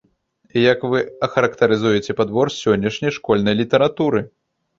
[0.71, 4.25] Як вы ахарактарызуеце падбор сённяшняй школьнай літаратуры?